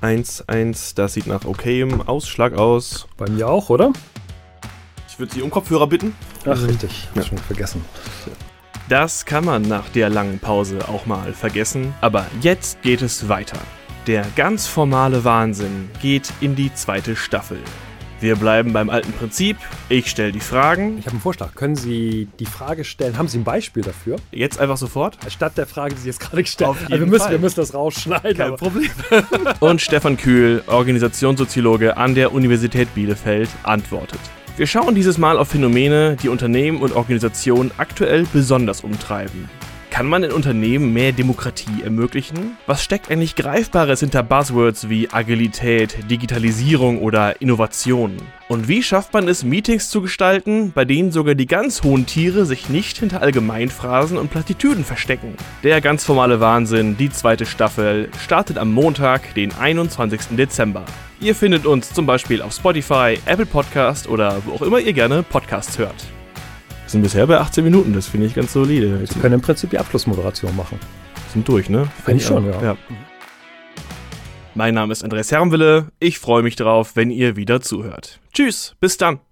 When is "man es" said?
49.12-49.44